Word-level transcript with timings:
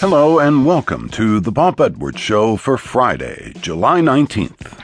Hello 0.00 0.38
and 0.38 0.64
welcome 0.64 1.08
to 1.08 1.40
the 1.40 1.50
Bob 1.50 1.80
Edwards 1.80 2.20
Show 2.20 2.56
for 2.56 2.78
Friday, 2.78 3.52
July 3.60 4.00
19th. 4.00 4.78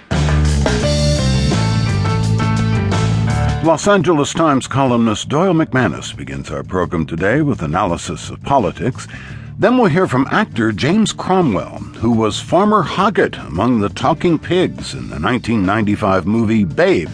Los 3.63 3.87
Angeles 3.87 4.35
Times 4.35 4.67
columnist 4.67 5.29
Doyle 5.29 5.55
McManus 5.55 6.17
begins 6.17 6.51
our 6.51 6.65
program 6.65 7.07
today 7.07 7.43
with 7.43 7.63
analysis 7.63 8.29
of 8.29 8.43
politics. 8.43 9.07
Then 9.57 9.79
we'll 9.79 9.87
hear 9.87 10.09
from 10.09 10.27
actor 10.33 10.73
James 10.73 11.13
Cromwell, 11.13 11.79
who 12.01 12.11
was 12.11 12.41
Farmer 12.41 12.83
Hoggett 12.83 13.39
among 13.47 13.79
the 13.79 13.91
talking 13.91 14.37
pigs 14.37 14.95
in 14.95 15.11
the 15.11 15.21
1995 15.21 16.27
movie 16.27 16.65
Babe. 16.65 17.09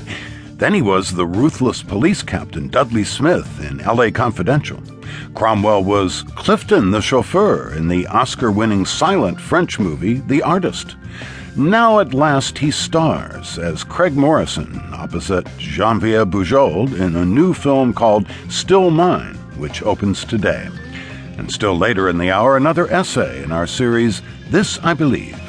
Then 0.53 0.73
he 0.73 0.81
was 0.81 1.11
the 1.11 1.27
ruthless 1.27 1.83
police 1.83 2.23
captain 2.23 2.69
Dudley 2.69 3.05
Smith 3.05 3.61
in 3.61 3.77
LA 3.85 4.09
Confidential. 4.09 4.81
Cromwell 5.35 5.85
was 5.85 6.23
Clifton 6.35 6.91
the 6.91 7.01
chauffeur 7.01 7.73
in 7.75 7.89
the 7.89 8.07
Oscar 8.07 8.51
winning 8.51 8.85
silent 8.85 9.41
French 9.41 9.79
movie 9.79 10.15
The 10.15 10.43
Artist. 10.43 10.97
Now 11.57 11.99
at 11.99 12.15
last 12.15 12.59
he 12.59 12.71
stars 12.71 13.59
as 13.59 13.83
Craig 13.83 14.17
Morrison 14.17 14.81
opposite 14.93 15.49
Genevieve 15.57 16.29
Bujold 16.29 16.93
in 17.01 17.17
a 17.17 17.25
new 17.25 17.55
film 17.55 17.95
called 17.95 18.29
Still 18.49 18.91
Mine, 18.91 19.35
which 19.57 19.83
opens 19.83 20.25
today. 20.25 20.69
And 21.39 21.51
still 21.51 21.77
later 21.77 22.11
in 22.11 22.19
the 22.19 22.31
hour, 22.31 22.57
another 22.57 22.87
essay 22.93 23.43
in 23.43 23.51
our 23.51 23.67
series, 23.67 24.21
This 24.51 24.79
I 24.81 24.93
Believe. 24.93 25.40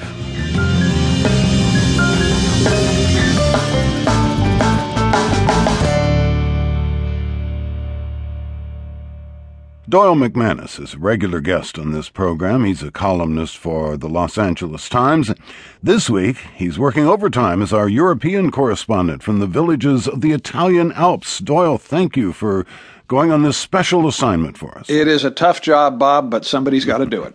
Doyle 9.89 10.15
McManus 10.15 10.79
is 10.79 10.93
a 10.93 10.99
regular 10.99 11.41
guest 11.41 11.79
on 11.79 11.91
this 11.91 12.07
program. 12.07 12.65
He's 12.65 12.83
a 12.83 12.91
columnist 12.91 13.57
for 13.57 13.97
the 13.97 14.07
Los 14.07 14.37
Angeles 14.37 14.87
Times. 14.87 15.33
This 15.81 16.07
week, 16.07 16.37
he's 16.55 16.77
working 16.77 17.07
overtime 17.07 17.63
as 17.63 17.73
our 17.73 17.89
European 17.89 18.51
correspondent 18.51 19.23
from 19.23 19.39
the 19.39 19.47
villages 19.47 20.07
of 20.07 20.21
the 20.21 20.33
Italian 20.33 20.91
Alps. 20.91 21.39
Doyle, 21.39 21.79
thank 21.79 22.15
you 22.15 22.31
for 22.31 22.65
going 23.07 23.31
on 23.31 23.41
this 23.41 23.57
special 23.57 24.07
assignment 24.07 24.55
for 24.55 24.77
us. 24.77 24.87
It 24.89 25.07
is 25.07 25.25
a 25.25 25.31
tough 25.31 25.61
job, 25.61 25.97
Bob, 25.97 26.29
but 26.29 26.45
somebody's 26.45 26.85
got 26.85 26.99
to 26.99 27.07
do 27.07 27.23
it. 27.23 27.33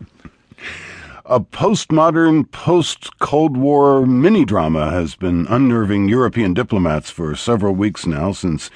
A 1.28 1.40
postmodern, 1.40 2.48
post 2.52 3.18
Cold 3.18 3.56
War 3.56 4.06
mini 4.06 4.44
drama 4.44 4.92
has 4.92 5.16
been 5.16 5.44
unnerving 5.48 6.08
European 6.08 6.54
diplomats 6.54 7.10
for 7.10 7.34
several 7.34 7.74
weeks 7.74 8.06
now 8.06 8.30
since 8.30 8.70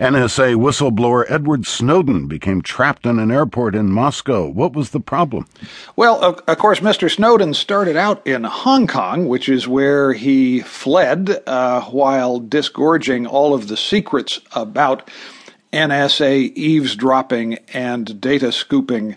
NSA 0.00 0.56
whistleblower 0.56 1.24
Edward 1.28 1.64
Snowden 1.64 2.26
became 2.26 2.60
trapped 2.60 3.06
in 3.06 3.20
an 3.20 3.30
airport 3.30 3.76
in 3.76 3.92
Moscow. 3.92 4.48
What 4.48 4.72
was 4.72 4.90
the 4.90 4.98
problem? 4.98 5.46
Well, 5.94 6.20
of, 6.20 6.40
of 6.48 6.58
course, 6.58 6.80
Mr. 6.80 7.08
Snowden 7.08 7.54
started 7.54 7.96
out 7.96 8.26
in 8.26 8.42
Hong 8.42 8.88
Kong, 8.88 9.28
which 9.28 9.48
is 9.48 9.68
where 9.68 10.12
he 10.12 10.58
fled 10.58 11.40
uh, 11.46 11.82
while 11.82 12.40
disgorging 12.40 13.28
all 13.28 13.54
of 13.54 13.68
the 13.68 13.76
secrets 13.76 14.40
about 14.56 15.08
NSA 15.72 16.52
eavesdropping 16.54 17.58
and 17.72 18.20
data 18.20 18.50
scooping 18.50 19.16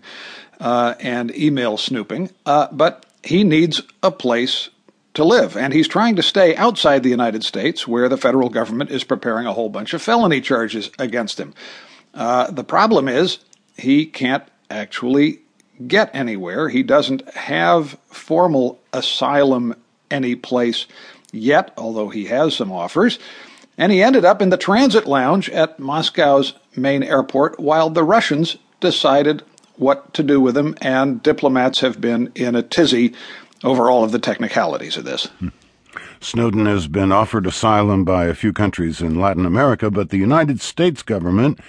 uh, 0.59 0.95
and 0.99 1.35
email 1.35 1.77
snooping, 1.77 2.31
uh, 2.45 2.67
but 2.71 3.05
he 3.23 3.43
needs 3.43 3.81
a 4.03 4.11
place 4.11 4.69
to 5.15 5.23
live. 5.23 5.57
And 5.57 5.73
he's 5.73 5.87
trying 5.87 6.15
to 6.17 6.23
stay 6.23 6.55
outside 6.55 7.03
the 7.03 7.09
United 7.09 7.43
States, 7.43 7.87
where 7.87 8.09
the 8.09 8.17
federal 8.17 8.49
government 8.49 8.91
is 8.91 9.03
preparing 9.03 9.47
a 9.47 9.53
whole 9.53 9.69
bunch 9.69 9.93
of 9.93 10.01
felony 10.01 10.41
charges 10.41 10.91
against 10.99 11.39
him. 11.39 11.53
Uh, 12.13 12.51
the 12.51 12.63
problem 12.63 13.07
is 13.07 13.39
he 13.77 14.05
can't 14.05 14.43
actually 14.69 15.39
get 15.87 16.09
anywhere. 16.13 16.69
He 16.69 16.83
doesn't 16.83 17.29
have 17.33 17.97
formal 18.07 18.79
asylum 18.93 19.75
any 20.09 20.35
place 20.35 20.85
yet, 21.31 21.73
although 21.77 22.09
he 22.09 22.25
has 22.25 22.55
some 22.55 22.71
offers. 22.71 23.19
And 23.77 23.91
he 23.91 24.01
ended 24.01 24.23
up 24.23 24.41
in 24.41 24.49
the 24.49 24.57
transit 24.57 25.05
lounge 25.05 25.49
at 25.49 25.79
Moscow's 25.79 26.53
main 26.75 27.03
airport 27.03 27.59
while 27.59 27.89
the 27.89 28.03
Russians 28.03 28.57
decided 28.79 29.43
what 29.77 30.13
to 30.13 30.23
do 30.23 30.39
with 30.39 30.57
him, 30.57 30.75
and 30.81 31.21
diplomats 31.21 31.79
have 31.81 31.99
been 31.99 32.31
in 32.35 32.55
a 32.55 32.61
tizzy 32.61 33.13
over 33.63 33.89
all 33.89 34.03
of 34.03 34.11
the 34.11 34.19
technicalities 34.19 34.97
of 34.97 35.05
this. 35.05 35.27
Snowden 36.19 36.65
has 36.65 36.87
been 36.87 37.11
offered 37.11 37.45
asylum 37.45 38.03
by 38.03 38.25
a 38.25 38.35
few 38.35 38.51
countries 38.53 39.01
in 39.01 39.19
Latin 39.19 39.45
America, 39.45 39.91
but 39.91 40.09
the 40.09 40.17
United 40.17 40.61
States 40.61 41.03
government 41.03 41.59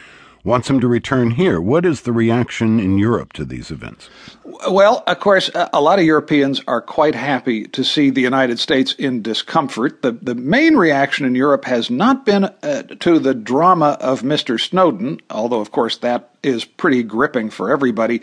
wants 0.47 0.71
him 0.71 0.79
to 0.79 0.87
return 0.87 1.33
here. 1.33 1.61
What 1.61 1.85
is 1.85 2.03
the 2.03 2.13
reaction 2.13 2.79
in 2.79 2.99
Europe 2.99 3.33
to 3.33 3.45
these 3.45 3.73
events? 3.73 4.09
Well, 4.71 5.03
of 5.07 5.19
course, 5.19 5.51
a 5.55 5.81
lot 5.81 5.99
of 5.99 6.05
Europeans 6.05 6.63
are 6.69 6.81
quite 6.81 7.17
happy 7.17 7.65
to 7.65 7.83
see 7.83 8.11
the 8.11 8.23
United 8.23 8.61
States 8.61 8.95
in 8.95 9.23
discomfort. 9.23 10.03
The, 10.03 10.13
the 10.13 10.37
main 10.37 10.77
reaction 10.77 11.27
in 11.27 11.35
Europe 11.35 11.65
has 11.65 11.91
not 11.91 12.25
been 12.25 12.45
uh, 12.45 12.83
to 13.01 13.19
the 13.19 13.35
drama 13.35 13.99
of 14.01 14.23
Mr. 14.23 14.59
Snowden, 14.59 15.21
although, 15.31 15.61
of 15.61 15.73
course, 15.73 15.99
that 15.99 16.31
is 16.45 16.65
pretty 16.65 17.03
gripping 17.03 17.51
for 17.51 17.71
everybody, 17.71 18.23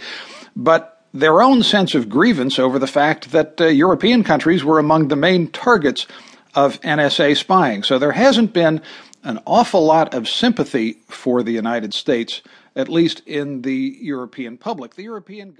but 0.55 1.01
their 1.13 1.41
own 1.41 1.61
sense 1.61 1.93
of 1.93 2.09
grievance 2.09 2.57
over 2.57 2.79
the 2.79 2.87
fact 2.87 3.31
that 3.31 3.59
uh, 3.59 3.65
European 3.65 4.23
countries 4.23 4.63
were 4.63 4.79
among 4.79 5.09
the 5.09 5.15
main 5.17 5.49
targets 5.49 6.07
of 6.55 6.79
NSA 6.81 7.35
spying. 7.37 7.83
So 7.83 7.99
there 7.99 8.13
hasn't 8.13 8.53
been 8.53 8.81
an 9.23 9.39
awful 9.45 9.85
lot 9.85 10.13
of 10.13 10.27
sympathy 10.27 10.99
for 11.07 11.43
the 11.43 11.51
United 11.51 11.93
States, 11.93 12.41
at 12.75 12.89
least 12.89 13.21
in 13.25 13.61
the 13.61 13.97
European 14.01 14.57
public. 14.57 14.95
The 14.95 15.03
European 15.03 15.51